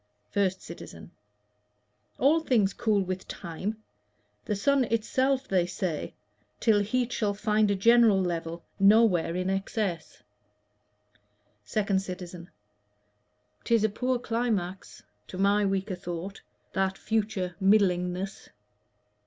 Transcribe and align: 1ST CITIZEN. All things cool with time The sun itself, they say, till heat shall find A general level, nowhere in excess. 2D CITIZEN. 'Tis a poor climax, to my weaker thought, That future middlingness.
1ST 0.35 0.61
CITIZEN. 0.61 1.11
All 2.17 2.39
things 2.39 2.73
cool 2.73 3.03
with 3.03 3.27
time 3.27 3.83
The 4.45 4.55
sun 4.55 4.85
itself, 4.85 5.47
they 5.47 5.67
say, 5.67 6.15
till 6.59 6.79
heat 6.79 7.13
shall 7.13 7.35
find 7.35 7.69
A 7.69 7.75
general 7.75 8.19
level, 8.19 8.63
nowhere 8.79 9.35
in 9.35 9.47
excess. 9.51 10.23
2D 11.67 12.01
CITIZEN. 12.01 12.49
'Tis 13.63 13.83
a 13.83 13.89
poor 13.89 14.17
climax, 14.17 15.03
to 15.27 15.37
my 15.37 15.63
weaker 15.67 15.93
thought, 15.93 16.41
That 16.73 16.97
future 16.97 17.55
middlingness. 17.61 18.49